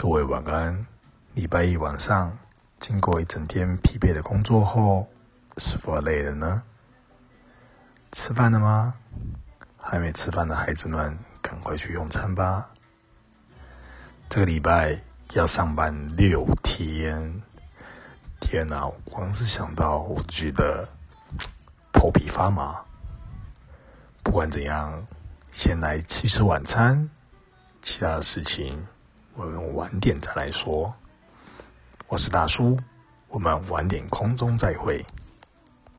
[0.00, 0.86] 各位晚安。
[1.34, 2.38] 礼拜一晚上，
[2.78, 5.08] 经过一整天疲惫的工作后，
[5.56, 6.62] 是否累了呢？
[8.12, 8.94] 吃饭了吗？
[9.76, 12.70] 还没吃饭的孩子们，赶快去用餐吧。
[14.28, 15.02] 这个礼拜
[15.32, 17.42] 要上班六天，
[18.38, 18.88] 天哪！
[19.04, 20.88] 光是想到，我就觉得
[21.92, 22.84] 头皮发麻。
[24.22, 25.04] 不管怎样，
[25.50, 27.10] 先来吃吃晚餐，
[27.82, 28.86] 其他的事情
[29.74, 30.94] 晚点再来说。
[32.06, 32.78] 我是大叔，
[33.28, 35.04] 我们晚点空中再会。